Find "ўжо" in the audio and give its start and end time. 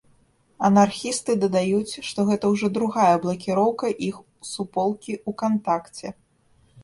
2.53-2.67